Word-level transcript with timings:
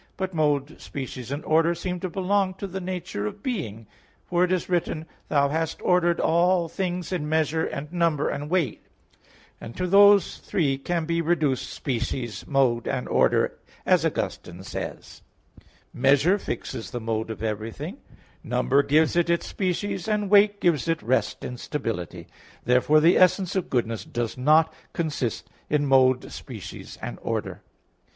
But 0.17 0.33
mode, 0.33 0.81
species 0.81 1.31
and 1.31 1.45
order 1.45 1.75
seem 1.75 1.99
to 1.99 2.09
belong 2.09 2.55
to 2.55 2.65
the 2.65 2.81
nature 2.81 3.27
of 3.27 3.43
being, 3.43 3.85
for 4.25 4.43
it 4.43 4.51
is 4.51 4.67
written: 4.67 5.05
"Thou 5.29 5.49
hast 5.49 5.79
ordered 5.83 6.19
all 6.19 6.67
things 6.67 7.11
in 7.11 7.29
measure, 7.29 7.65
and 7.67 7.93
number, 7.93 8.27
and 8.27 8.49
weight" 8.49 8.81
(Wis. 8.81 8.89
11:21). 9.11 9.21
And 9.61 9.77
to 9.77 9.87
these 9.87 10.37
three 10.39 10.77
can 10.79 11.05
be 11.05 11.21
reduced 11.21 11.69
species, 11.69 12.47
mode 12.47 12.87
and 12.87 13.07
order, 13.07 13.59
as 13.85 14.03
Augustine 14.03 14.63
says 14.63 14.71
(Gen. 14.73 14.87
ad 14.87 14.97
lit. 14.97 14.97
iv, 14.97 15.69
3): 15.93 16.01
"Measure 16.01 16.37
fixes 16.39 16.89
the 16.89 16.99
mode 16.99 17.29
of 17.29 17.43
everything, 17.43 17.97
number 18.43 18.81
gives 18.81 19.15
it 19.15 19.29
its 19.29 19.45
species, 19.45 20.07
and 20.07 20.31
weight 20.31 20.59
gives 20.59 20.87
it 20.87 21.03
rest 21.03 21.45
and 21.45 21.59
stability." 21.59 22.25
Therefore 22.65 23.01
the 23.01 23.19
essence 23.19 23.55
of 23.55 23.69
goodness 23.69 24.03
does 24.03 24.35
not 24.35 24.73
consist 24.93 25.51
in 25.69 25.85
mode, 25.85 26.31
species 26.31 26.97
and 27.03 27.19
order. 27.21 27.61